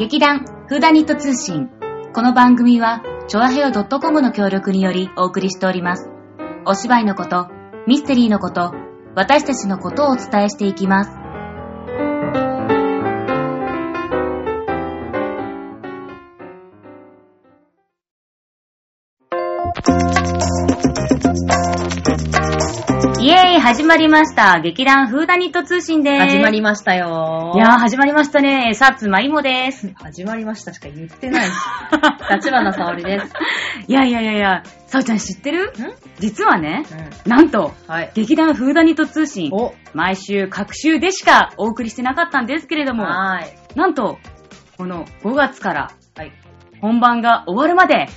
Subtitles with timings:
[0.00, 1.68] 劇団フーダニット通信。
[2.14, 6.08] この番組は、チョアヘヨ .com の協力によりお送りしております。
[6.64, 7.48] お芝居のこと、
[7.86, 8.72] ミステリーのこと、
[9.14, 11.19] 私たちのことをお伝えしていきます。
[23.70, 24.60] 始まりました。
[24.60, 26.26] 劇団フーダニット通信です。
[26.26, 28.74] 始まりましたよいやー、始まりましたね。
[28.74, 29.92] さつまいもです。
[29.94, 31.52] 始まりましたしか言ってないし。
[32.34, 33.32] 立花沙織です。
[33.86, 35.66] いやいやいやいや、さおちゃん知ってる？
[35.66, 35.72] ん？
[36.18, 36.82] 実はね、
[37.24, 37.92] うなんと、ん。
[37.92, 38.10] はい。
[38.14, 43.04] 劇団フーダニット通信、お、毎週各週でしかお送りしてなかったんですけれども。
[43.04, 44.18] なんと、
[44.78, 46.32] この5月からはい。
[46.80, 48.08] 本番が終わるまで、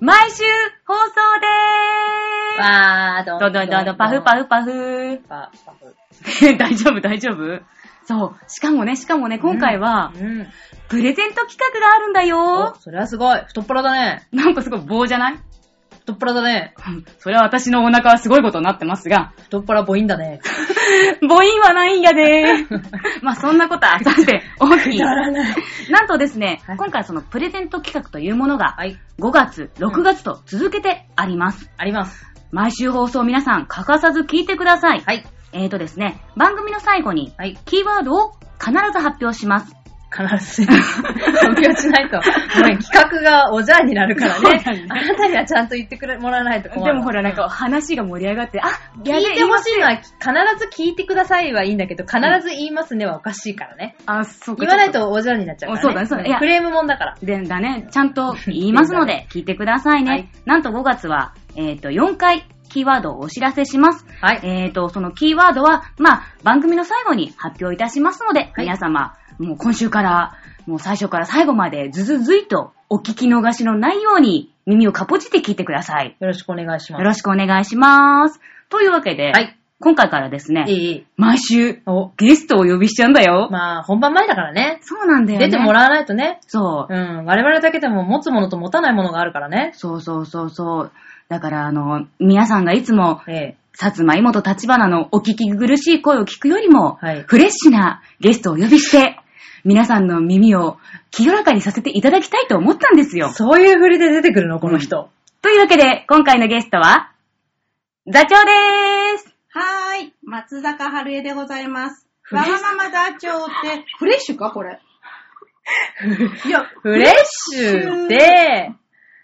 [0.00, 0.44] 毎週
[0.86, 5.94] 放送でわー、どーすどんどんどんどん、パフパフパフパパフ。
[6.58, 7.60] 大丈夫大丈夫
[8.06, 8.50] そう。
[8.50, 10.46] しかもね、しかもね、今回は、うん。
[10.88, 13.40] プレゼント企画があるんだおよ、それはすごい。
[13.48, 14.26] 太っ腹だね。
[14.32, 15.38] なんかすごい棒じゃない？
[16.00, 16.74] 太っ腹だね。
[17.18, 20.40] それは私のお腹はすごいことになってますが、太っ腹母音だね。
[21.22, 22.44] 母音はないんやで
[23.22, 24.98] まあそんなことはさて 大きい。
[24.98, 28.98] らなんとですね、はい今回そのプレゼント企画というものがはい。
[29.20, 31.70] 5月、6月と続けてあります。
[31.78, 32.26] あります。
[32.52, 35.02] 毎週放送皆さん欠かさず聞いてください。
[35.06, 35.24] はい。
[35.52, 37.56] えーとですね、番組の最後にはい。
[37.64, 39.85] キーワードを必ず発表します。
[40.16, 42.20] 必ず、発表しないと。
[42.20, 44.62] 企画がおじゃんになるからね。
[44.88, 46.94] あなたにはちゃんと言ってくれ、もらわないと困る。
[46.94, 48.68] でもほらなんか話が盛り上がって、あ、
[49.02, 50.10] 聞いてほしいのはは、必
[50.58, 53.96] ず聞いてくださいはいいんだけど、必ず言いますねはおかしいからね。
[54.06, 54.66] あ、そうか。
[54.66, 55.82] 言わないとおじゃんになっちゃうからね。
[55.82, 57.16] そうだねそうだねいやクレームもんだから。
[57.22, 60.10] で、だね、ちゃんと言いますので、 聞いてくださいね。
[60.10, 64.04] はいなんと5月は、えっ、と、4回、キーワードをお知らせします。
[64.20, 64.40] はい。
[64.42, 70.34] えっ、と、そのキーワードは、まあ、番組の最後に発表いたしますので、皆様、もう今週から、
[70.66, 76.16] もう最初から最後まで、ずずずいと、お聞き逃しのないように、耳をかぽちって聞いてください。
[76.18, 77.00] よろしくお願いします。
[77.00, 78.40] よろしくお願いします。
[78.68, 79.56] というわけで、はい。
[79.78, 81.04] 今回からですね。
[81.16, 83.48] 毎週、お、ゲストをお呼びしちゃうんだよ。
[83.50, 84.78] まあ、本番前だからね。
[84.80, 85.46] そうなんだよね。
[85.46, 86.40] 出てもらわないとね。
[86.46, 86.92] そう。
[86.92, 87.24] うん。
[87.26, 89.72] 我々だけでも持つものと持たないものがあるからね。
[89.74, 90.92] そうそうそうそう。
[91.28, 93.56] だから、あの、皆さんがいつも、ええ。
[93.74, 99.20] さつまいもと立花のお聞き苦しい声を聞くよりも、はいフレッシュなゲストをお呼びして、
[99.66, 100.78] 皆さんの耳を
[101.10, 103.30] 清らかにさせていただきたいと思ったんですよ。
[103.30, 105.10] そういう振りで出てくるの、この人。
[105.42, 107.10] というわけで、今回のゲストは、
[108.06, 109.34] 座長でーす。
[109.50, 110.14] はーい。
[110.22, 112.06] 松坂春江でございます。
[112.30, 114.78] わがまま座長って、フレッシュかこれ？
[116.46, 118.72] いや、フレッシュで、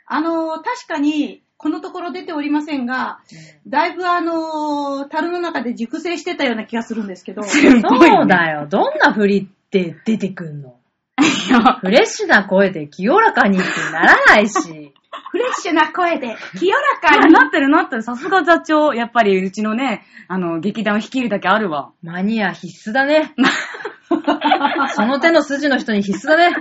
[0.06, 3.20] あのー確かに、このところ出ておりませんが、
[3.68, 7.58] だいぶあのー樽の中で熟成してたような気がするんですけど、そ
[8.22, 8.66] うだよ。
[8.68, 10.76] どんな振りって出てくんの
[11.80, 14.54] フレッシュな声で清らかにってならないし。
[15.30, 17.32] フレッシュな声で、清らかあに。
[17.32, 18.02] なってるなってる。
[18.02, 18.94] さすが座長。
[18.94, 21.90] やっぱりうちのね、あの、劇団を率いるだけあるわ。
[22.02, 23.34] マニア必須だね。
[24.94, 26.54] その手の筋の人に必須だね。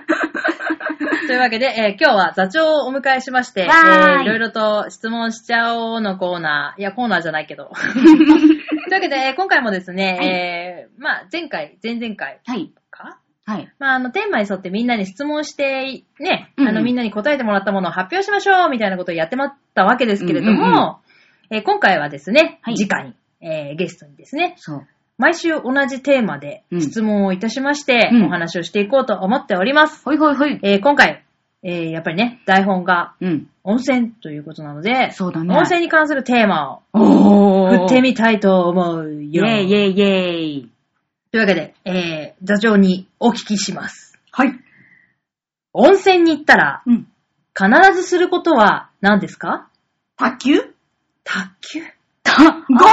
[1.27, 6.81] というわけで、えー今日は座長をお迎えしまして、えわーいーいろいろと質問しちゃおうのコーナー。
[6.81, 7.71] いや、コーナーじゃないけど。
[7.73, 12.73] というわけで、えー今回もですね、はいえーまあ、前回、前々回はい。
[13.51, 13.73] かはい。
[13.79, 20.95] まあ、あの、テーマに沿ってみんなに質問して、ね、うんうんあの、みんなに答えてもらったものを発表しましょうみたいなことをやってもらったわけですけれども、うんうんうん
[21.53, 24.87] えー今回はですね、はい直に、えーゲストにですね、そう。
[25.17, 30.01] 毎週同じテーマでうん質問をいたしまして、うんお話をしていこうと思っております。
[30.05, 30.59] ほいほいほい。
[30.63, 31.25] えー今回、
[31.63, 33.47] えーやっぱりね、台本がうん。
[33.63, 35.53] 温泉ということなので、そうだね。
[35.53, 37.69] 温泉に関するテーマを。
[37.69, 39.21] 振ってみたいと思うよ。
[39.21, 40.69] イェイイェイイェイ。
[41.31, 44.17] というわけで、えー座長にお聞きします。
[44.31, 44.59] はい。
[45.73, 47.07] 温泉に行ったら、うん。
[47.57, 49.69] 必ずすることは何ですか？
[50.17, 50.59] 卓球？
[51.23, 51.81] 卓球？
[52.23, 52.45] た、ご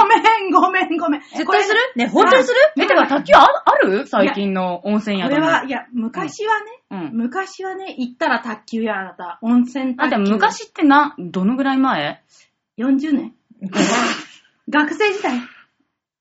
[0.06, 0.16] め
[0.48, 1.20] ん、ごめん、ごめん。
[1.20, 1.78] 絶対する？
[1.96, 2.56] ね、本当にする？
[2.76, 4.06] え、てか、卓球あある？
[4.06, 5.34] 最近の温泉宿に。
[5.34, 7.16] これは、いや、昔はね、うん。
[7.16, 9.38] 昔はね、行ったら卓球やあなた。
[9.42, 10.10] 温泉あ、卓球。
[10.10, 12.22] でも昔ってな、どのぐらい前
[12.78, 13.34] ？40年
[14.70, 15.40] 学生時代。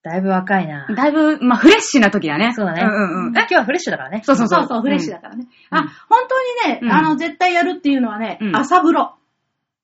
[0.04, 0.88] だいぶ若いな。
[0.96, 2.54] だいぶ、まあ、フレッシュな時だね。
[2.56, 2.82] そうだね。
[2.82, 3.34] うんうんうん。
[3.34, 4.22] 今日はフレッシュだからね。
[4.24, 4.60] そうそうそう。
[4.62, 5.48] そうそう、フレッシュだからね。
[5.72, 6.20] うんあ、本
[6.64, 9.14] 当にね、うんあの、絶対やるっていうのはね、うん朝風呂。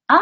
[0.08, 0.20] あー、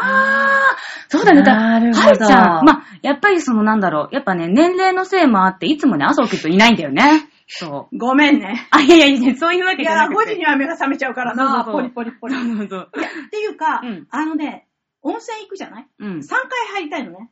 [1.08, 1.42] そうだね。
[1.42, 7.28] だなるほどはるちゃん、まあ、やっぱりそのなんだろう、やっぱね、年齢のせいもあって、いつもね、朝起きるといないんだよね。
[7.48, 7.98] そう。
[7.98, 8.66] ごめんね。
[8.70, 10.30] あ、いやいやいや、 そういうわけいや、5じゃなくて。
[10.34, 12.34] 時には目が覚めちゃうからな、ポリポリポリ。
[12.34, 12.90] いそうそう
[13.26, 14.66] っていうか、うんあのね、
[15.02, 15.86] 温泉行くじゃない？
[15.98, 16.18] うん。
[16.18, 16.40] ?3 回
[16.74, 17.28] 入りたいのね。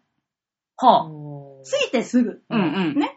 [0.76, 1.08] はあ。
[1.60, 2.42] おー着いてすぐ。
[2.50, 2.98] うんうん。
[2.98, 3.16] ね。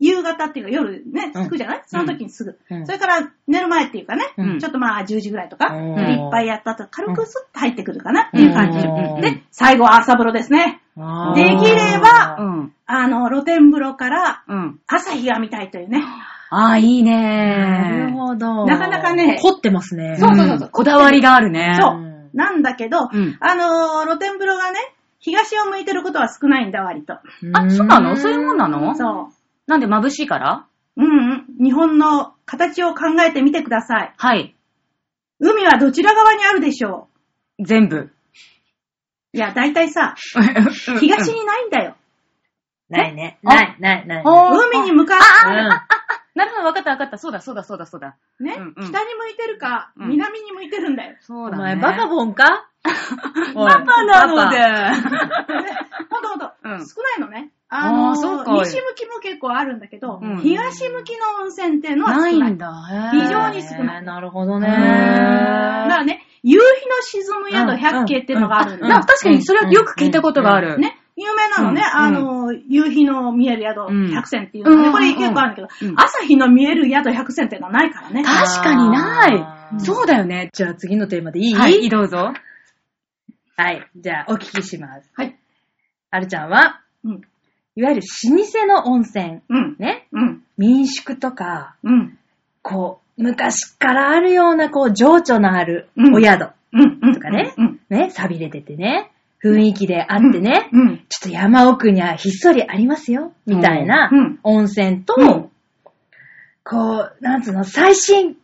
[0.00, 8.78] 夕方っていうか夜ね、うん着くじゃない、その時にすぐ、うんそれから寝る前っていうかね、うんちょっとまあ10時ぐらいとか、うんでいっぱいやった後、軽くスッと入ってくるかなっていう感じ。
[8.78, 10.80] うんで、最後は朝風呂ですね。
[11.36, 12.72] できればうん。
[12.86, 14.80] あの、露天風呂からうん。
[14.86, 16.02] 朝日が見たいというね。
[16.50, 18.66] ああ、いいなるねほど。
[18.66, 20.16] なかなかね凝ってますね。
[20.18, 21.78] そうそうそうそうんこだわりがあるね。
[21.80, 24.78] そううんなんだけど、うんあのー露天風呂がね、
[25.24, 27.14] 東を向いてることは少ないんだ、割と。
[27.14, 28.14] あ、そうなの？
[28.16, 28.94] そういうもんなの？
[28.94, 29.30] そ
[29.66, 30.66] なんで眩しいから？
[30.96, 31.02] う。
[31.02, 31.64] うんうん。
[31.64, 34.12] 日本の形を考えてみてください。
[34.18, 34.54] はい。
[35.40, 37.08] 海はどちら側にあるでしょ
[37.58, 37.96] 全部。
[37.96, 38.12] う
[39.32, 40.14] いや、だいたいさ、
[41.00, 41.96] 東にないんだよ。
[42.90, 43.38] ないね。
[43.46, 43.54] あ？
[43.54, 44.24] ない、ない、ない。
[44.24, 45.54] 海に向かっうん
[46.34, 47.16] なるほど、わかったわかった。
[47.16, 48.16] そうだそうだそうだそうだ。
[48.38, 51.16] て、ね、うんうん北に向いてるか、うん南に向いてるんだよ。
[51.20, 51.62] そうだね。
[51.62, 52.68] お前、バカボンか？
[53.54, 54.58] パパなので。
[56.10, 57.50] ほんとほんと、うん少ないのね。
[57.68, 62.34] あのーあーそうか西向きも結構あるんだけど、うん東向きの温泉っていうのは少なない。
[62.36, 62.72] いんだ。
[63.12, 64.66] 非常に少ないえーなるほどね。
[64.68, 66.64] だからね、夕日の
[67.02, 70.78] 沈む宿百景っていうのがあるんだよな確かにそれはよく聞いたことがある。
[70.78, 78.22] ね、有名なのね、うんあの、夕日の見える宿うん100選っていうのがね、うんこれ結構あるんだけど、うん朝日の見える宿100選っていうのはないからね。
[78.24, 79.68] 確かにないあ。
[79.74, 80.50] ーそうだよね。
[80.52, 82.32] じゃあ次のテーマでいいはい、どうぞ。
[83.56, 83.88] はい。
[83.96, 85.10] じゃあお聞きします。
[85.14, 85.38] はい。
[86.10, 87.20] あるちゃんは、うん。
[87.76, 89.40] いわゆる老舗の温泉。
[89.48, 89.76] うん。
[89.78, 90.06] ね？
[90.12, 90.42] うん。
[90.58, 92.18] 民宿とか、うん。
[92.62, 96.38] こう、昔からあるような、こう、情緒のあるうんお宿。
[97.14, 97.80] とかねうん。
[97.88, 99.12] ね、錆びれててね、
[99.44, 101.04] 雰囲気であってね、うん。
[101.08, 105.50] ちょっと山奥にはひっそりありますよ、みたいなうん温泉と、うん
[106.64, 108.36] こう、なんつうの、最新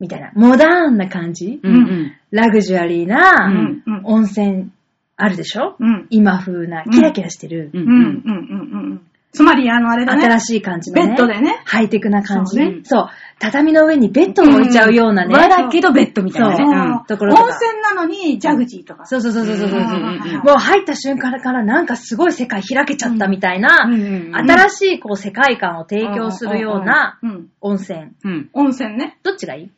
[0.00, 2.12] みたいな、モダーンな感じ、うんうん。
[2.30, 3.08] ラグジュアリーう。
[3.08, 4.00] なんうん。
[4.04, 4.70] 温泉
[5.16, 6.06] あるでしょ、うん。
[6.10, 7.84] 今風な、キラキラしてる、ううん。
[7.84, 7.90] うん。
[7.90, 8.00] うん。
[8.00, 9.00] うん。
[9.30, 10.22] つまり、あの、あれだね。
[10.24, 11.60] 新しい感じのね、ベッドでね。
[11.66, 12.56] ハイテクな感じ。
[12.56, 13.08] そうねそう
[13.40, 15.32] 畳の上にベッドを置いちゃうようなね。
[15.32, 16.76] 和だけどベッドみたいなそうね。
[16.76, 19.06] 温ところとか泉なのに、ジャグジーとか。
[19.06, 27.48] そうそうそうそうそうもう入った瞬間からなんかすごい世界開けちゃったみたいな、うん新しいこう世界観を提供するようなうん。
[27.60, 28.08] 温泉。
[28.24, 28.48] うん。
[28.54, 29.18] 温泉ね。
[29.22, 29.70] どっちがいい？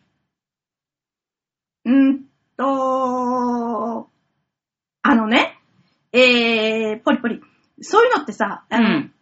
[1.84, 2.20] うん
[2.56, 4.08] と、
[5.02, 5.58] あのね、
[6.12, 7.40] えー、ポリポリ。
[7.80, 9.12] そういうのってさ、あの、うん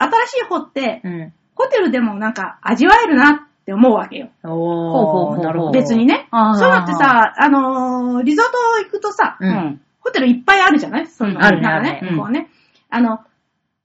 [0.00, 1.32] 新しい方って、うん。
[1.56, 4.28] ホテルでもなんか味わえるなって思うわけよ。
[4.44, 5.72] おー、ほうほうほうほうなるほど。
[5.72, 6.28] 別にね。
[6.30, 9.44] そういうのってさ、あのーリゾート行くとさ、う。
[9.44, 9.80] うんん。
[9.98, 11.06] ホテルいっぱいあるじゃない？
[11.08, 11.44] そういうの。
[11.44, 12.48] あるねなんかねこうね。
[12.90, 13.18] あの、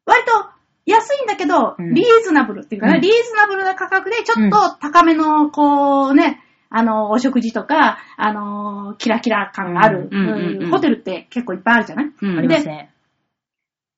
[0.05, 0.31] 割と
[0.85, 6.43] 安いんだけど、うんリーズナブルっていうかね、うんリーズナブルな価格でちょっと高めの、こうね、
[6.75, 12.11] あの、お食事とか、あの、キラキラ感がある、うんうんうんうんホテルって結構いっぱいあるじゃない？
[12.21, 12.91] うんありますね。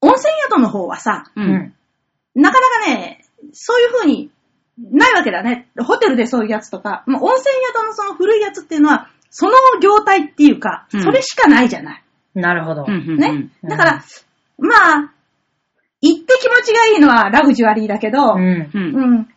[0.01, 1.42] 温泉宿の方はさ、う。
[1.42, 1.74] うんん。
[2.36, 3.24] なかなかね、
[3.54, 4.30] そういう風に
[4.77, 5.69] ないわけだね。
[5.86, 12.04] ホテルでそういうやつとか、もう温泉宿のその古いやつっていうのは、その業態っていうか、うんそれしかないじゃない？
[12.36, 12.86] なるほど。
[12.86, 13.51] ね？
[13.63, 14.04] うんだから、
[14.57, 15.12] まあ、
[16.01, 18.33] 行って気持ちがいいのはラグジュアリーだけど。
[18.36, 18.69] うん。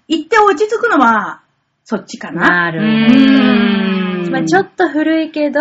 [0.08, 1.42] 行って落ち着くのは、
[1.90, 2.46] そっちかな？
[2.46, 4.30] なるうほど。
[4.30, 5.60] まあちょっと古いけど、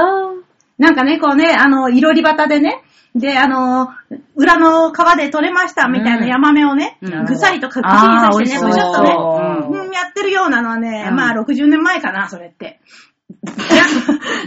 [0.78, 2.84] なんかね、こうね、あの、いろり端でね、
[3.16, 3.88] で、あの、
[4.36, 9.74] 裏の川で取れましたみたいなヤマメをね、うんぐさりと口にさしてね、ちょっとね、そう。
[9.74, 11.16] うん、やってるようなのはね、うん。
[11.16, 12.82] まあ60年前かな、それって。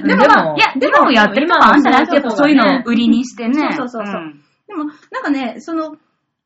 [0.05, 3.55] でもでもまあ、いや、でもやってるとこあるんじゃない今はやっぱそういうのを売りにしてね。
[3.75, 4.35] そうそうそう。
[4.69, 5.97] でも、なんかね、その、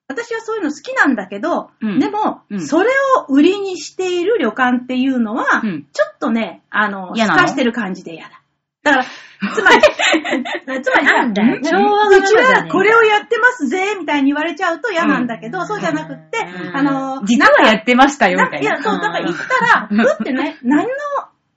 [0.06, 1.98] 私はそういうの好きなんだけど、うん。
[1.98, 2.66] でも、うん。
[2.66, 5.86] それを売りにしている旅館っていうのは、うん。
[5.92, 7.38] ちょっとね、あの、嫌なの？
[7.38, 8.42] 透かしてる感じで嫌だ。
[8.82, 9.80] だから、つまり、
[10.82, 11.56] つまりさ、なんだよ。
[11.56, 15.66] う調和がうちはこれをやってますぜ、みたいに言われちゃうと嫌なんだけど、うん。
[15.66, 16.76] そうじゃなくって、うん。
[16.76, 20.90] あの、実はやってましたよ、みたいいや、そう、だから言ったら、 ふってね、何の、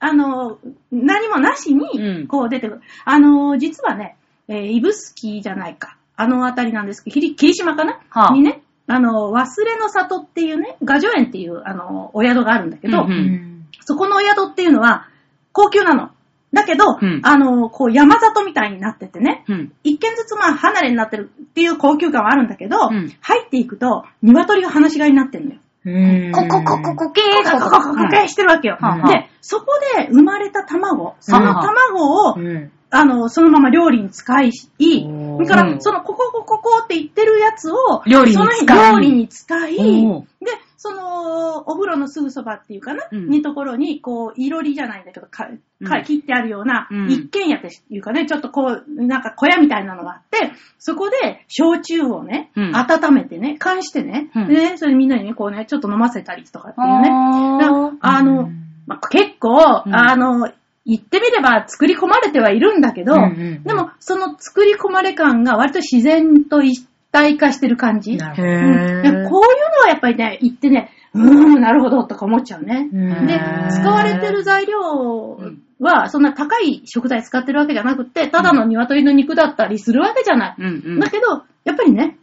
[0.00, 0.58] あの、
[0.90, 1.78] 何もなしうん。
[2.20, 2.80] に、こう出てくる。
[3.04, 4.16] あの、実はね、
[4.48, 5.97] えー、指宿じゃないか。
[6.20, 8.34] あのあたりなんですけど、霧霧島かな、はあ。
[8.34, 13.66] にね、あの、忘れの里っていうね、画女園っていう、あの、お宿があるんだけど、うんうん。
[13.82, 15.06] そこのお宿っていうのは、
[15.52, 16.10] 高級なの。
[16.52, 17.20] だけど、うん。
[17.22, 19.72] あの、こう山里みたいになっててね、うん。
[19.84, 23.12] 一軒ずつまあ離れになってるっていう高級感はあるんだけど、うん。
[23.20, 25.60] 入っていくと、鶏が放し飼いになってるのよ。
[25.84, 26.32] うん。
[26.32, 28.78] ここ、ここ、こけーコココココケしてるわけよ。
[29.06, 32.72] で、そこで生まれた卵、その卵を、うん。
[32.90, 35.36] あの、そのまま料理に使い、おー。
[35.36, 35.80] それから、うん。
[35.80, 39.82] そのコココココって言ってるやつを、料理に使いその料理に使い、で、
[40.80, 43.28] その、お風呂のすぐそばっていうかな、うん。
[43.28, 45.48] にところに、こう、いろりじゃないんだけど、か、
[45.80, 45.88] うん。
[45.88, 47.10] か切ってあるような、うん。
[47.10, 52.76] 一軒家っていうかね、ちょっとこう、なんか小屋みたいなのがあって、そこで、焼酎をね、うん。
[52.76, 54.48] 温めてね、缶してね、うん。
[54.48, 57.08] でね、それみんなにね、こうね、ちょっと飲ませたりとかっていうね。
[58.00, 58.68] あの、うん。
[58.86, 59.94] まあ、結構、うん。
[59.94, 60.48] あの、
[60.88, 68.16] 言ってみれば作り込まれてはいるんだけど、うんうんうんでも、その作り込まれ感が割と自然と一体化してる感じ。
[68.16, 68.68] なるほへうんこ
[69.10, 72.88] ういうのはやっぱりね、言ってね、うーん、なるほど、とか思っちゃうね。
[72.90, 73.38] うんで、
[73.70, 75.38] 使われてる材料
[75.78, 80.54] は、そんな高い食材使ってるわけじゃなくて、ただの鶏の肉だったりするわけじゃない。
[80.58, 81.00] うんうん。
[81.00, 82.16] だけど、やっぱりね、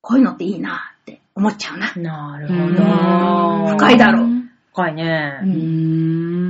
[0.00, 1.92] こういうのっていいなって思っちゃうな。
[1.96, 3.76] なるうんほど。
[3.76, 4.28] 深いだろう
[4.72, 5.46] 深いねう。
[5.46, 5.50] ん。
[5.50, 6.49] なん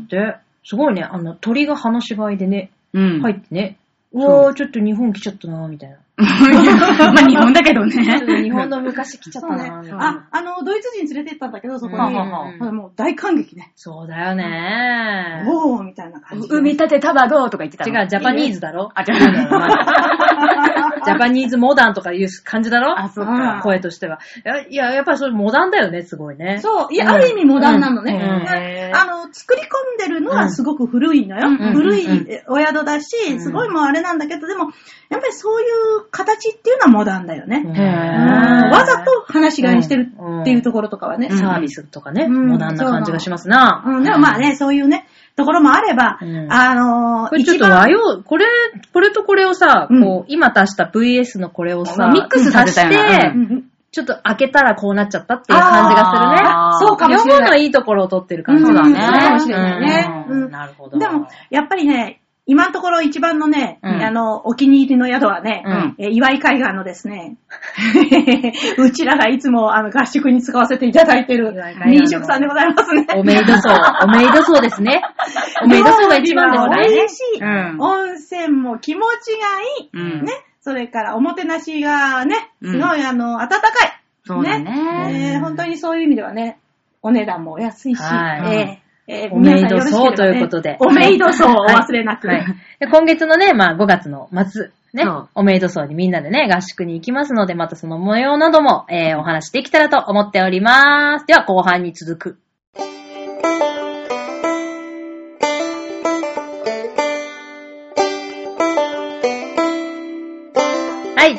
[0.00, 0.36] って。
[0.64, 1.02] すごいね。
[1.02, 3.20] あの、鳥が放し飼いでね、うん。
[3.22, 3.76] 入ってね。
[4.12, 5.96] うわー、ちょっと日本来ちゃったな、みたいな。
[6.16, 6.26] ま
[7.22, 8.42] あ日本だけどね。
[8.42, 11.98] 日本の昔来ちゃったな、みたいあな。、あの、ドイツ人連れてったんだけど、そこに。
[11.98, 13.70] はははこれもう大感激ね。
[13.76, 15.44] そうだよね。
[15.46, 16.56] おーみたいな感じで。
[16.56, 19.16] 海立てたばどうとか言ってた違のう、ジャパニーズだろあ、違う。
[21.10, 22.98] ジャパニーズモダンとかいう感じだろ？
[22.98, 23.60] あ、そっうんか。
[23.62, 24.18] 声としては。
[24.44, 26.60] いや、いややっぱりそれモダンだよね、すごいね。
[26.62, 28.12] そう、いや、うんある意味モダンなのね。
[28.12, 28.20] うん
[28.56, 31.48] へーあの、作り込んでるのはすごく古いのよ。
[31.48, 32.06] うん古い
[32.48, 34.70] お宿だし、うんすごいもうあれなんだけど、でも、
[35.08, 37.64] やっぱりそういう形っていうのはモダンだよね。
[38.72, 40.12] わざと話し飼いにしてる
[40.42, 41.28] っていうところとかはね。
[41.30, 43.82] うんサービスとかね、うんモダンな感じがしますな。
[43.86, 46.52] うん、でもまあね、そういうね、ところもあれば、うん。
[46.52, 48.46] あのーこれちょっと和洋、これ、
[48.92, 50.02] これとこれをさ、うん。
[50.02, 53.64] こう、今足した VS のこれをさ、ミックス足して、うん。
[53.92, 56.88] ちょっと開けたらこうなっちゃったっていう感じがするね。
[56.88, 57.40] そうかもしれない。
[57.40, 60.48] 両方のいいところを取ってる感じそうだねそうかもしれないね。
[60.48, 60.98] なるほど。
[60.98, 62.19] でも、やっぱりね、
[62.50, 67.36] 今のところ一番のね、うんあの、お気に入りの宿はね、うんえー岩井海岸のですね、
[68.76, 73.06] うちらがいつもあの合宿に使わせていただいてる岩井海岸の民宿さんでございますね。
[73.14, 73.76] おめいどそう。
[74.02, 75.00] おめいどそうですね。
[75.62, 76.88] おめいどそうが一番です料理がね。
[76.88, 79.38] 美味しい、うん温泉も気持ち
[79.94, 80.16] がいい。
[80.18, 80.32] うんね。
[80.60, 83.60] それからおもてなしがね、すうんごいあの、温かい。
[84.24, 86.58] そうだねえー本当にそういう意味ではね、
[87.00, 90.76] お値段もお安いし、はいえーえーおめいどそうということで。
[90.78, 92.28] おめいどそうをお忘れなく。
[92.28, 92.44] はい
[92.80, 101.26] 今月のね、まあ5月の末、ねおめいどそうにみんなでね、合宿に行きますので、またその模様なども、えーお話できたらと思っております。
[101.26, 102.38] では後半に続く。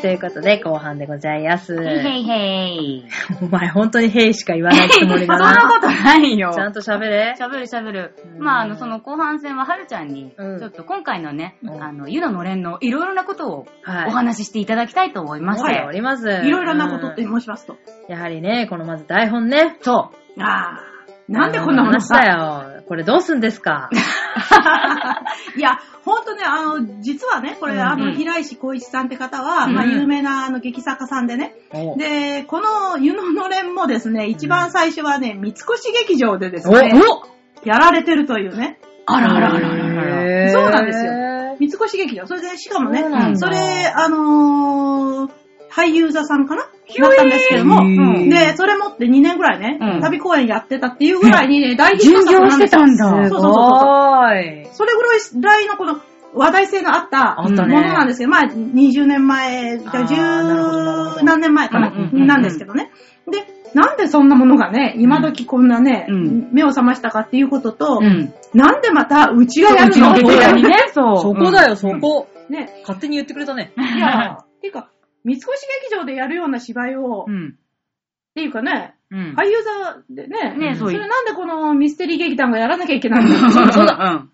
[0.01, 1.75] ということで後半でございます。
[1.75, 3.05] へいへいへい。
[3.41, 5.51] お前本当にへいしか言わないつもりそだな。
[5.51, 6.51] んなことないよ。
[6.53, 7.35] ちゃんと喋れ。
[7.39, 8.39] 喋る喋るう。
[8.39, 14.07] んまあ、あの、その後半戦ははるちゃんに、うんちょっと今回のね、うんあの、湯ののれんのいろいろなことをはい。
[14.07, 15.85] お話ししていただきたいと思いまししてて。
[15.87, 16.27] おります。
[16.29, 17.77] いろいろなことってうん申しますと。
[18.09, 19.77] やはりね、このまず台本ね。
[19.81, 20.41] そう。
[20.41, 20.79] ああ、
[21.27, 22.70] なんでこんな話だよ。
[22.91, 23.89] これどうすんですか？
[25.55, 31.55] いや、ほんとね、あの、実はね、これ、うんあの、うん平石浩一さんって方は、うんまあ、有名なあの、劇作家さんでね。
[31.73, 31.95] お。
[31.97, 35.63] で、この湯ののれんもですね、一番最初はね、三越
[36.05, 36.91] 劇場でですおね、
[37.63, 38.77] やられてるというね。
[39.05, 39.75] あらあらあらあ
[40.43, 40.49] ら。
[40.51, 41.13] そうなんですよ。
[41.61, 42.27] 三越劇場。
[42.27, 43.05] それで、しかもね
[43.37, 43.57] それ、
[43.95, 45.31] あのー
[45.71, 46.63] 俳優座さんかな？
[46.63, 50.01] だったんですけども、へーで、それ持って2年ぐらいね、うん。
[50.01, 52.81] 旅公演やってたっていうぐらいにね、大ヒット作なんですよ。
[52.81, 53.05] たんだ。
[53.05, 53.51] すそうそうそうそう。
[53.51, 54.67] ごーい。
[54.73, 56.01] それぐらいのこの
[56.33, 60.15] 話題性のあったものなんですけど、まあ20年前、じゃ十
[61.23, 62.91] 何年前かな、うんうんうんうんなんですけどね。
[63.31, 66.49] で、なんでそんなものがね、今時こんなね、うん。
[66.51, 68.33] 目を覚ましたかっていうことと、うん。
[68.53, 70.11] なんでまたうちがやるの？
[70.11, 71.17] うちの劇団にね、そう。
[71.17, 72.27] そこだよ、そこ。
[72.49, 73.71] ね、勝手に言ってくれたね。
[73.77, 74.89] いや、っていうか、
[75.23, 75.45] 三越
[75.91, 77.55] 劇場でやるような芝居を、っうん。
[78.33, 79.35] ていうかね、うん。
[79.37, 83.51] 俳優座でね、ねそれなんでこのミステリー劇団がやらなきゃいけないの？
[83.51, 84.25] そうだだ。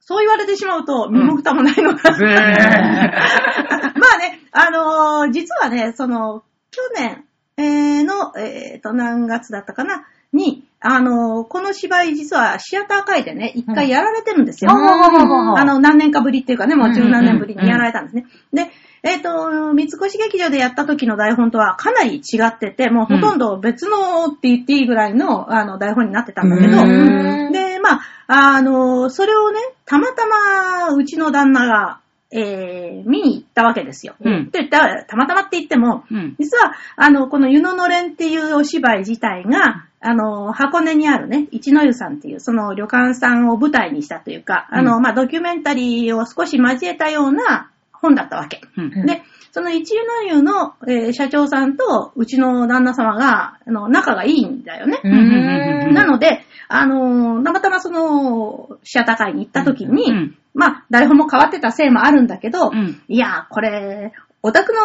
[0.00, 7.24] そう言われてしまうと、身も蓋もないのか、ブー まあね、あのー実はね、その、去年、
[7.56, 14.72] えーの、えーと、何月だったかな、に、あのーこの芝居実はシアター会でね、一回やられてるんですよ。
[14.74, 15.58] うん。
[15.58, 17.64] あの、何年かぶりっていうかね、もう十何年ぶりうんうん。
[17.64, 18.26] うんにやられたんですね。
[18.52, 18.70] で、
[19.04, 26.86] えっ、と、三越劇場でやった時の台本とはかなり違ってて、もうほとんど別のって言っていいぐらいの、あの、台本になってたんだけど、う
[27.50, 34.14] んで、まあ、あの、それをね、たまたま、うちの旦那が、えー、見に行ったわけですよ。
[34.24, 36.34] うんで、たたまたまって言っても、うん。
[36.40, 47.70] 実は、あの、この湯ののれんっていうお芝居自体が、あの、箱根にあるね、一の湯さんっていう、その旅館さんを舞台にしたというか、あの、うまあ、ドキュメンタリーを少し交えたような
[48.04, 48.60] 本だったわけ。
[48.76, 49.06] うん。
[49.06, 55.00] で、その一流の湯の、えー社長さんとうちの旦那様が、あの、仲がいいんだよね。
[55.92, 64.78] なので、あのーたまたまその、シアター会に行った時に、うんまあ、台本も変わってたせいもあるんだけど、うんいや、これ、お宅の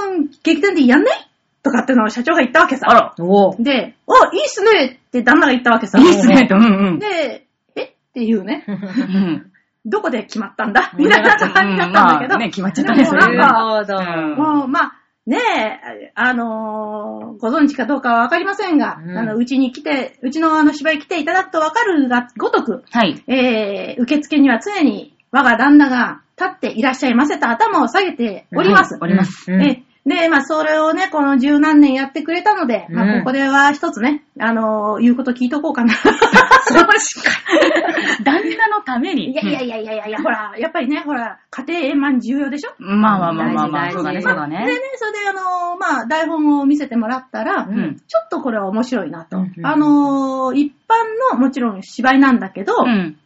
[0.44, 1.30] 劇団でやんない？
[1.62, 2.88] とかってのを社長が言ったわけさ。
[2.90, 3.14] あら。
[3.20, 6.00] おーで、お、いいっすねって旦那が言ったわけさ。
[6.00, 6.56] いいっすね、と。
[6.56, 7.00] うんうん。
[7.00, 7.46] で、
[7.76, 7.84] え？
[7.84, 9.52] っていうね、うん
[9.86, 10.92] どこで決まったんだ？
[10.94, 11.06] うん。
[11.06, 13.98] みたいな感じだったんだけど、まあね、決まっちゃったね、なんかなるほど。
[13.98, 14.36] うん。
[14.60, 14.92] もう、まあ、
[15.26, 19.18] ねえ、あのーご存知かどうかはわかりませんが、うん。
[19.18, 23.24] あの、うちに来て、うちのあの芝居来ていただくとわかるがごとく、はい。
[23.28, 28.96] えー、受付には常に我が旦那が立っていらっしゃいませと頭を下げております。
[28.96, 29.02] はい。
[29.04, 29.52] おります。
[29.52, 29.62] うん。
[29.62, 35.94] えで、まあ、それをね、この十何年やってくれたので、まあ、うんここでは一つね、あのー言うこと聞いとこうかな。
[38.24, 39.32] 旦那のために。
[39.32, 42.72] いやいやいやいやいやほら、やっぱりね、ほら、家庭円満重要でしょ？
[42.80, 49.38] うんまあまあまあまあまあ、そうだね、そうだでねね。、それであのーまあ、台本を見せてもらったら、うんちょっとこれは面白いなと。
[49.38, 53.18] うんうんあのー一般のもちろん芝居なんだけど、うん。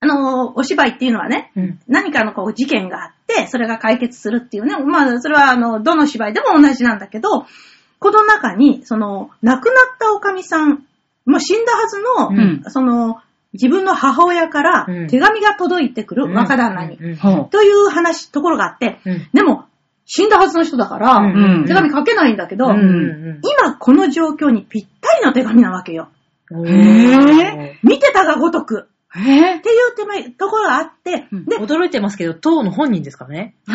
[0.00, 7.46] あのーお芝居っていうのはね、うん何かのこう事件があって、それが解決するっていうね、まあ、それはあの、どの芝居でも同じなんだけど、
[7.98, 10.84] この中に、その、亡くなったおかみさん、
[11.24, 12.62] もう死んだはずの、うん。
[12.68, 13.20] その、
[13.52, 15.06] 自分の母親からうん。
[15.08, 17.16] 手紙が届いてくる若旦那に、うん。
[17.16, 19.28] ほという話、ところがあって、うん。
[19.32, 19.64] でも、
[20.04, 21.64] 死んだはずの人だから、うん。
[21.66, 26.08] 手紙書けないんだけど、今この状況にぴったりの手紙なわけよ。
[27.82, 28.88] 見てたがごとく。
[29.16, 29.20] う。
[29.28, 29.56] え？
[29.56, 33.54] っていう手前、ところがあって、うんで、驚いてますけど、当の本人ですからね？
[33.66, 33.74] ま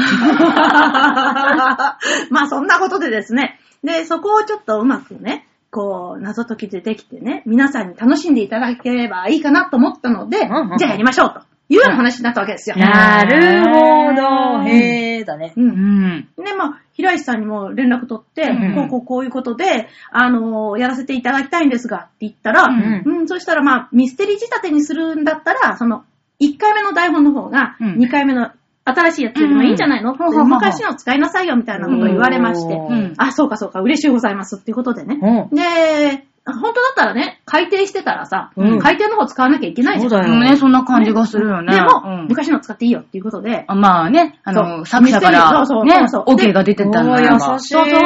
[2.43, 3.60] あそんなことでですね。
[3.83, 12.75] で、そこをちょっとうまくね、こう、謎解きでできてね、皆さんに楽しんでいただければいいかなと思ったので、うんうんじゃあやりましょうというような話になったわけですよ。
[12.75, 14.60] なるほど。
[14.60, 15.53] うんへーだね。
[15.55, 15.62] う。
[15.62, 16.27] うんん。
[16.38, 18.75] で、まあ、平石さんにも連絡取って、うん。
[18.75, 23.03] こうこうこういうことで、あのーやらせていただきたいんですが、って言ったら、うん。
[23.05, 26.03] うん、そしたらまあ、ミステリー仕立てにするんだったら、その、
[26.39, 27.96] 1回目の台本の方が、うん。
[27.98, 28.51] 2回目の
[28.84, 30.48] 新しいやつよりもいいんじゃないの、うん。
[30.48, 32.77] 昔の使いなさいよ、みたいなことを言われまして、
[33.17, 35.20] あ、そうかそうか、嬉しいございますっていうことでね。
[35.51, 35.55] うん。
[35.55, 40.09] で、本当だったらね、改訂してたらさ、うん改訂の方使わなきゃいけないじゃん。
[40.09, 40.39] そうだよ。
[40.39, 41.74] ね、そんな感じがするよね。
[41.74, 48.00] でも、うん昔の使っていいよっていうことで、あまあね、あの、そう作者かミステリーそうそうそう、そう OK が出てたんだおー優しいそうそう。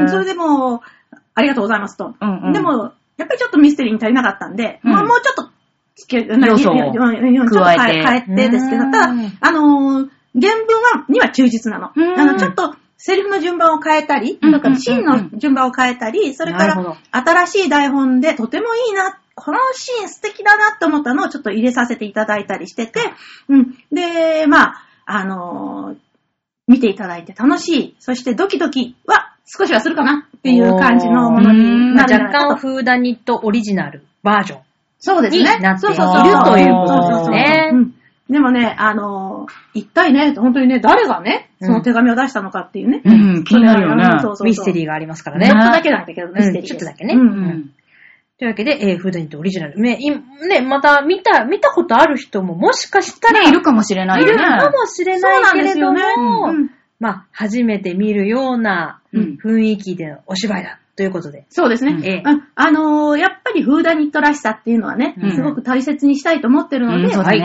[0.00, 0.80] うんそれでもう、
[1.34, 2.14] ありがとうございますと。
[2.20, 5.48] うんうんでも、やっぱりちょっとミステリーに足りなかったんで、うんまあもうちょっと
[5.94, 11.92] つけ、要素をいやいやいやいやちょっと加えて変え変えてですけど、うんただ、あのー原文は、には忠実なの。
[11.94, 23.00] うんあの、ちょっと、セリフの順番を変えたり、か、シーンの順番を変えたり、それから新しい台本でとてもいいな、このシーン素敵だなって思ったのをちょっと入れさせていただいたりしてて、
[23.48, 23.78] うん。
[23.92, 26.04] で、まあ、あのー
[26.66, 32.56] 見ていただいて楽しい、そしてドキドキは少しはするかなっていう感じのものになる若干。
[32.56, 34.60] フーダニットオリジナルバージョン。
[34.98, 35.56] そうですね。
[35.56, 36.02] になっていると
[36.58, 37.94] いうことですねうん
[38.30, 43.02] でもね、あのー一体ね、本当にね、誰がね、その手紙を出したのかっていうね。
[43.04, 43.10] う
[43.40, 44.04] ん、気になるよね。
[44.04, 45.60] そうそうそうミステリーがありますからちょね。
[45.60, 46.70] っとだけなんだけど、ミステリーです。
[46.70, 47.70] ちょっとだけねうんううんん。
[48.38, 49.78] というわけで、えーフーダニットオリジナル。
[49.80, 54.36] ね、いね、また見た、見たことある人ももしかしたら、ね、いるかもしれないいる。
[54.36, 60.78] かもしれないけれども、ねうんまあ、初めて見るようなうん雰囲気でのお芝居だ。
[60.96, 61.44] ということで。
[61.48, 61.92] そうですね。
[61.92, 67.44] うんええうんあのーやっぱりフーダニットらしさっていうのはね、うんすごく大切にしたいと思ってるので、うんはいそ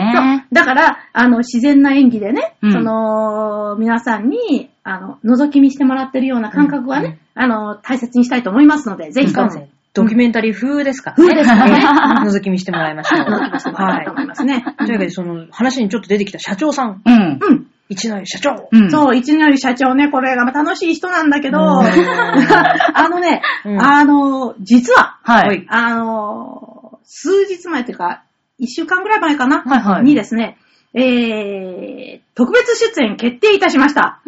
[0.52, 9.50] だから、あの、自然な演技でね、うんその、皆さんに、あの、覗き見してもらってるような感覚はね、あの、大切にしたいと思いますので、ぜひとも、
[9.92, 11.84] ドキュメンタリー風ですから風ですからね
[12.30, 13.26] 覗き見してもらいましょう。
[13.26, 14.62] 覗き見してもらいたいと思いますね。
[14.78, 17.02] というわけで、その話にちょっと出てきた社長さん。
[17.04, 17.38] うん。
[17.40, 17.66] うん。
[17.90, 18.68] 一の湯社長。
[18.70, 18.90] うん。
[18.90, 25.66] そう、一年より社長ね、これが楽しい人なんだけど、うん あのね、うんあの、実は、ははいい。
[25.68, 28.22] あの、数日前というか、
[28.58, 30.56] 一週間ぐらい前かな、はいはいにですね、
[30.94, 34.22] えー、特別出演決定いたしました。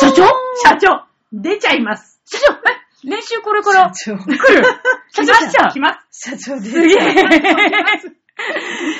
[0.00, 0.24] 社長？
[0.64, 2.20] 社長出ちゃいます。
[2.24, 4.24] 社長え練習これから社長。
[4.24, 4.64] 来る？
[5.12, 6.30] 社 長来ちゃう来ます。
[6.30, 7.14] 社長ですすげえ。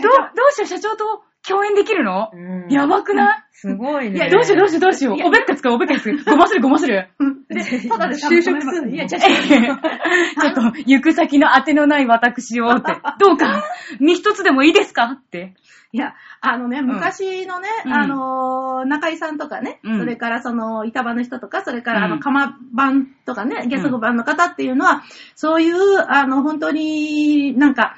[0.00, 0.48] どう、ど長。
[0.48, 2.30] うして社長と共演できるの？
[2.32, 2.72] うん。
[2.72, 3.44] やばくない？
[3.52, 4.16] すごいね。
[4.16, 5.26] いやどうしようどうしようどうしよう。
[5.26, 6.16] おべっかつかおべっかつ。
[6.24, 6.30] か。
[6.30, 7.08] ごまするごまする。
[7.18, 7.44] うん。
[7.48, 8.94] で、ただで就職すんの？
[8.94, 12.92] いや、じゃちょっと、行く先の当てのない私をって。
[13.18, 13.64] どうか、
[14.00, 15.04] 身一つでもいいですか？
[15.06, 15.54] って。
[15.90, 17.92] いや、あのね、昔のね、うん。
[17.94, 19.98] あのー、中井さんとかね、うん。
[19.98, 25.02] それからその、板場の人とか、それからあの、うん釜版とかね、ゲソグ版の方っていうのは、
[25.34, 27.96] そういう、あの、本当になんか、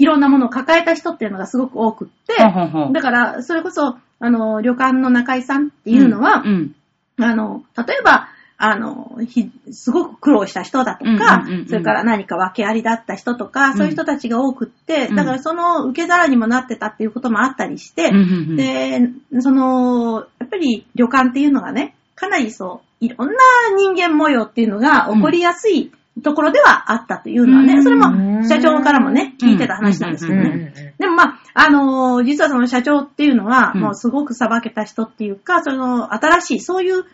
[0.00, 6.74] いろんなものを抱えた人っていうのがすごく多くって、だから、それこそ、あの、旅館の中井さんっていうのは、うん。
[7.18, 13.76] あの、例えば、あの、ひすごく苦労した人だとか、それから何か訳ありだった人とか、ん。
[13.76, 15.16] そういう人たちが多くって、うん。
[15.16, 18.10] だからその受け皿にもなってたっていうこともあったりして、
[18.56, 19.00] で、
[19.40, 23.34] その、やっぱり旅館っていうのがね、かなりそう、いろんな
[23.76, 27.82] 人間模様っていうのが起こりやすいところではあったというのはね、うん。
[27.82, 30.94] それも社長からもね、聞いてた話なんですけどうんね。
[30.98, 33.80] でもまあ、あのー実はその社長っていうのは、うん。
[33.80, 37.04] もうすごく裁けた人っていうか、その新しい、そういう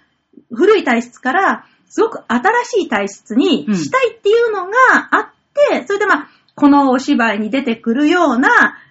[0.53, 4.73] 古い体質から、すごく新しい体質にしたいっていうのが
[5.11, 8.49] あって、それでまあ、このお芝居に出てくるような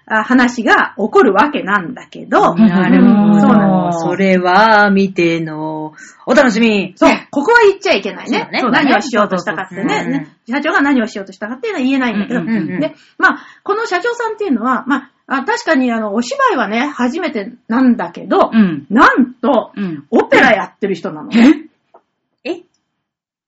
[0.08, 3.40] あ話が起こるわけなんだけど、うんなるほど。
[3.40, 5.94] そうなのそれは、見ての、
[6.28, 6.94] お楽しみ。
[6.96, 8.50] そう、ここは言っちゃいけないね。
[8.62, 18.86] そうだね何をしようとしたかってね社長が何をしようとしたかっていうのは言えないんだけど、うんうんうんで、まあ、この社長さんっていうのは、まあ、あ確かにあの、お芝居はね、初めてなんだけど、うん。
[18.92, 20.06] なんと、うん。
[20.12, 21.32] オペラやってる人なの。
[21.34, 21.66] え？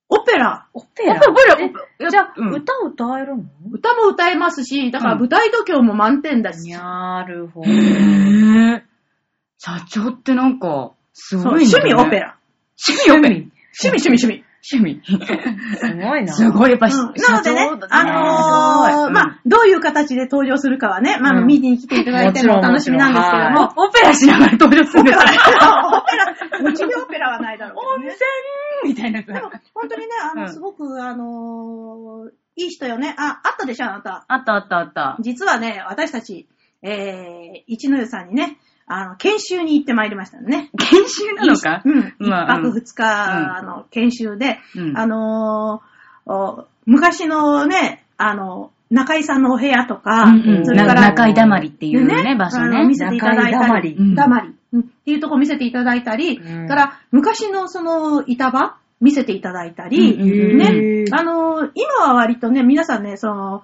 [0.10, 0.68] オペラ。
[0.74, 3.44] オペラオペラえじゃあ、うん歌歌えるの？
[3.72, 7.70] 歌も歌えますし、だからうん舞台度胸も満点だし、なるほど。
[7.70, 8.82] へぇ
[9.58, 12.20] 社長ってなんか、すごいね趣味オペ。
[12.20, 12.38] ラ。
[12.88, 13.36] 趣味オペラ。
[13.36, 14.44] 趣味趣味趣味。
[14.70, 15.02] 趣味。
[15.78, 16.34] すごいな。
[16.34, 25.22] すごい、やっぱ、うんなのでね、あのーまあ、どういう形で登場するかはね、まあ、うん見に来ていただいてもお楽しみなんですけども、オペラしながら登場するんですよ。
[25.22, 28.16] オペラ、うちでオペラはないだろうけどね。
[28.86, 29.22] みたいな。
[29.22, 33.16] でも、本当にね、あの、うんすごく、あのーいい人よね。
[33.20, 34.26] あ、あったでしょ、あなた。
[34.28, 35.18] あったあったあった。
[35.20, 36.48] 実はね、私たち、
[36.82, 40.72] えー、一の湯さんにね、あの、研修に行ってまいりましたね。
[40.78, 41.82] 研修なのか？
[41.86, 42.14] うん。
[42.20, 45.98] 一まあ泊二日、あの、研修で、うんあのー
[46.30, 52.98] お昔のね、あの、中井さんのお部屋とか、うんうんそれから、な中井だまりっていうね、場所ねあの見。
[52.98, 56.68] せていただいたり、中井だまりうんだまり、うんっていうとこ見せていただいたり、うん。
[56.68, 63.64] から、昔のその板場見せていただいたり、うんね、あの、今は割とね、皆さんね、その、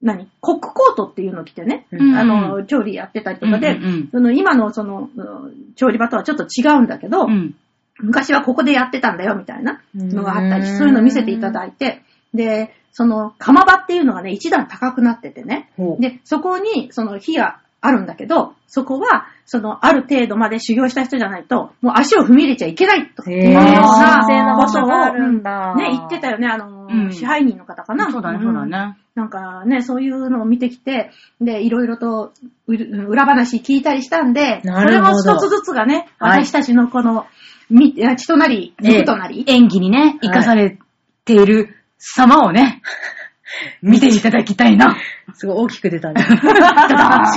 [0.00, 4.08] 何コックコートっていうのを着てね、うんあの、調理やってたりとかで、うんうんうん。
[4.12, 7.54] その今のその、うん調理場とはちょっと違うんだけど、うん。
[8.00, 23.52] 昔はここでやってたんだよ、みたいなのがあったりし、うんそういうのを見せていただいて、で、その、釜場っていうのがね、一段高くなっててね、で、そこに、その火があるんだけど、そこは、その、ある程度まで修行した人じゃないと、もう足を踏み入れちゃいけないというへー。
[23.52, 25.74] よう神聖な場ことを、所があるんだ。
[25.76, 27.12] ね、言ってたよね、あの、うん。
[27.12, 28.10] 支配人の方かな。
[28.10, 28.96] そうだね、んそうだね。
[29.14, 31.10] なんかね、そういうのを見てきて、
[31.40, 32.32] で、いろいろと
[32.66, 36.44] う裏話聞いたりしたんで、それも一つずつがね、はい。
[36.44, 37.26] 私たちのこの、
[37.70, 40.78] み血となり、ええ肉となり、演技にね、生かされ
[41.24, 42.82] ている様をね、
[43.82, 44.96] 見ていただきたいな。
[45.34, 46.22] すごい大きく出たね。
[46.22, 46.28] し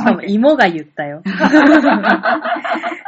[0.04, 1.22] かも芋が言ったよ。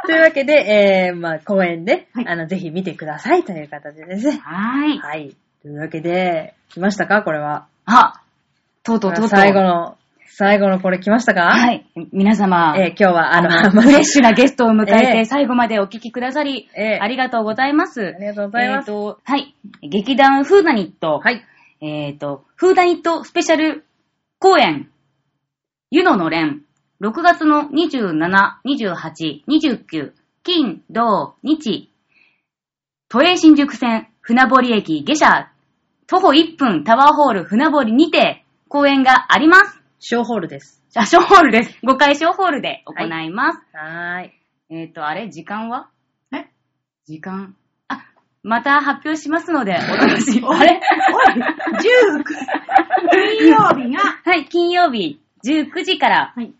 [0.06, 4.40] というわけで、えー、まあ、公演で、はいあの、ぜひ見てくださいという形ですね。
[4.42, 4.98] はーい。
[4.98, 5.34] はい。
[5.62, 7.22] というわけで、来ましたか？
[7.22, 7.66] これは。
[7.86, 8.20] あ、
[8.82, 9.28] とうとうとうとう。
[9.28, 11.42] 最後の、最後のこれ来ましたか？
[11.42, 11.86] はい。
[12.12, 18.14] 皆様、えー今日は、あの、あの、フレッシュなゲストを迎え ええて、最後までお聞きくださり、ええありがとうございます。
[18.16, 19.54] ありがとうございますえっ、と、はい。
[19.82, 21.20] 劇団フーダニット。
[21.24, 21.42] はい。
[21.80, 23.84] えっ、と、フーダニットスペシャル
[24.44, 24.90] 公演、
[25.90, 26.66] 湯野の連、
[27.00, 31.90] 6月の27、28、29、金、土、日、
[33.08, 35.52] 都営新宿線船堀駅下車、
[36.06, 39.80] 徒歩1分タワーホール船堀にて公演があります。
[39.98, 40.82] ショーホールです。
[40.94, 41.78] あ、ショーホールです。
[41.82, 43.58] 5階ショーホールで行います。
[43.72, 44.32] はーい。
[44.68, 45.88] えっ、と、あれ時間は？
[46.34, 46.50] え？
[47.06, 47.56] 時間。
[47.88, 48.04] あ、
[48.42, 50.46] また発表しますので、お楽しみ。
[50.46, 50.78] あれ
[51.14, 52.24] おい、19、
[53.10, 56.52] 金曜日が、はい、金曜日19時から、はい、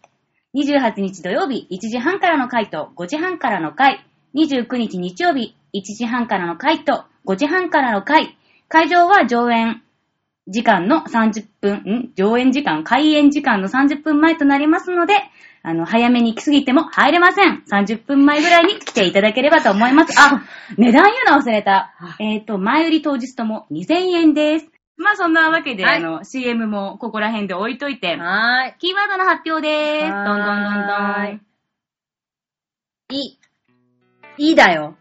[0.54, 4.04] 28日土曜日1時半からの回と5時半からの回、
[4.34, 8.36] 29日日曜日1時半からの回と5時半からの回、
[8.68, 9.82] 会場は上演
[10.48, 12.10] 時間の30分、ん？
[12.14, 15.14] 上演時間、開演時間の30分前となりますので、
[15.62, 17.64] あの、早めに来すぎても入れません。
[17.70, 20.14] 30分前ぐらいに来ていただければと思います。
[20.20, 20.42] あ、
[20.76, 21.94] 値段言うの忘れた。
[22.20, 24.73] えっ、と、前売り当日とも2000円です。
[24.96, 28.78] まあそんなわけで、はいあの、CM もここら辺で置いといて、はーい。
[28.78, 30.10] キーワードの発表でーす。
[30.10, 31.40] どんどんどんどん。
[33.10, 33.16] い。
[33.16, 33.38] い。
[34.38, 34.96] いいだよ。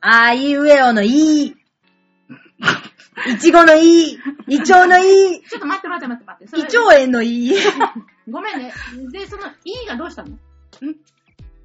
[0.00, 1.56] あいうえおのいい。
[3.28, 4.18] いちごのいい。
[4.48, 5.42] いちょうのいい。
[5.42, 6.48] ちょっと待って待って待って待って。
[6.48, 7.54] それいちょうえんのいい。
[8.28, 8.72] ごめんね。
[9.10, 10.36] で、その、いがどうしたの？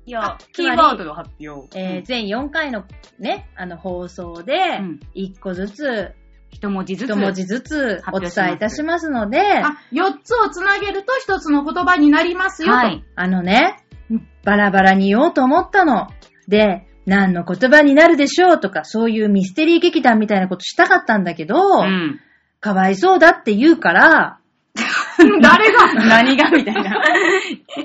[0.05, 1.79] いやあ、キーワードの発表。
[1.79, 2.85] えー、全4回の
[3.19, 6.15] ね、あの放送でうん、1個ずつ、
[6.51, 7.11] 一文字ずつ。
[7.11, 12.73] 1文字ずつお伝えいたしますので、あ、4つをつなげると1つの言葉になりますよと。
[12.73, 13.03] はい。
[13.15, 16.07] あのねうん、バラバラに言おうと思ったの。
[16.47, 22.19] で、何の言葉になるでしょうとか、そういうミステリー劇団みたいなことしたかったんだけど、うん。
[22.59, 24.37] かわいそうだって言うから、
[25.41, 25.93] 誰が？
[26.07, 26.49] 何が？
[26.49, 27.03] みたいな。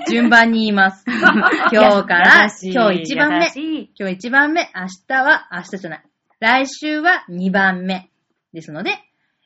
[0.09, 1.03] 順番に言います。
[1.71, 3.51] 今日から、今日1番目
[3.97, 6.03] 今日1番目、明日は、明日じゃない。
[6.39, 8.09] 来週は2番目。
[8.53, 8.91] ですので、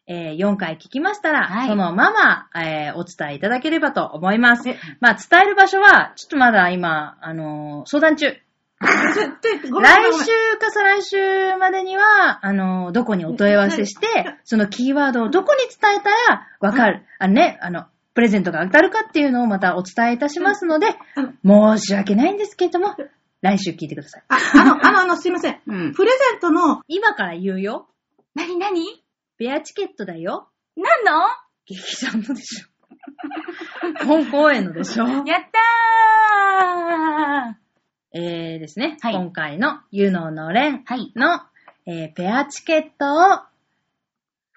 [0.07, 4.77] えー4回聞きましたら、はいそのまま、えーお伝えいただければと思いますえ。
[4.99, 8.27] まあ、伝える場所は、ちょっとまだ今、あのー相談中。
[8.31, 14.07] でごめんごめん来週か再来週までには、あの、どこにお問い合わせして、
[14.43, 17.05] そのキーワードをどこに伝えたらわかる。
[17.19, 17.85] あのね、あの、
[18.15, 20.87] プレゼントが当たるかっていうのをまたお伝えいたしますので、
[21.45, 22.95] 申し訳ないんですけれども、
[23.41, 24.23] 来週聞いてください。
[24.29, 25.59] あ、あの、あの、あの、すいません。
[25.67, 25.93] うん。
[25.93, 27.87] プレゼントの、今から言うよ。
[28.35, 29.03] なになに
[29.37, 30.49] ペアチケットだよ。
[30.75, 31.27] 何の？
[31.65, 32.67] 劇団のでしょ。
[34.05, 35.05] 本公演のでしょ。
[35.07, 37.55] やったー
[38.13, 41.11] えーですね、はい今回のユノのれんはい。
[41.15, 41.41] の、
[41.85, 43.39] えーペアチケットを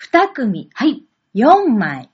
[0.00, 1.04] 2組はい。
[1.34, 2.10] 4枚、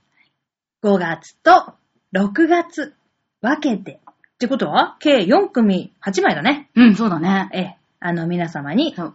[0.83, 1.75] 5月と
[2.15, 2.95] 6月
[3.43, 4.01] 分けて、
[4.35, 6.71] ってことは、計4組8枚だね。
[6.75, 7.51] うん、そうだね。
[7.53, 9.15] え、あの、皆様に、そう。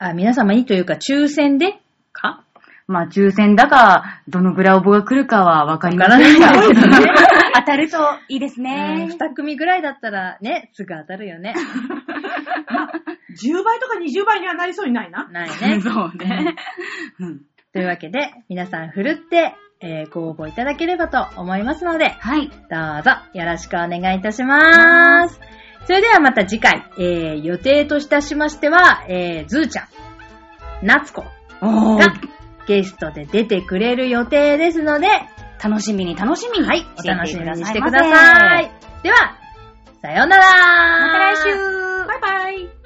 [0.00, 1.74] あ、皆様にというか、抽選で、
[2.12, 2.42] か？
[2.86, 7.06] まあ、抽選だか、どのぐらい応募が来るかはわかりませんけどね
[7.54, 9.08] 当たるといいですうんね。
[9.10, 11.54] 2組ぐらいだったらね、すぐ当たるよね。
[13.30, 15.28] 10倍とか20倍にはなりそうにないな。
[15.28, 15.80] ないね。
[15.84, 16.56] そうね。
[17.20, 17.40] うん。
[17.74, 22.48] というわけで、皆さんふるって、えーご応募いただければと思いますので、はい。
[22.48, 25.40] どうぞよろしくお願いいたします。
[25.86, 29.88] それではまた次回、えー予定といたしましては、えー、ズーちゃん、
[30.82, 31.24] 夏子
[31.62, 32.06] おが
[32.66, 35.08] ゲストで出てくれる予定ですので、
[35.62, 36.66] 楽しみに楽しみに。
[36.66, 38.70] はい、お楽しみにしてください。
[39.02, 39.36] では、
[40.02, 40.44] さようなら。
[40.46, 42.79] また来週